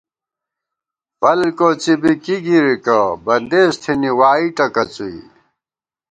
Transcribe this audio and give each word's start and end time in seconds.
فَل 1.19 1.39
کوڅی 1.57 1.93
بی 2.01 2.13
کِی 2.23 2.35
گِرِکہ، 2.45 2.99
بندېز 3.25 3.73
تھنی 3.81 4.11
وائی 4.19 4.45
ٹکَڅُوئی 4.55 5.21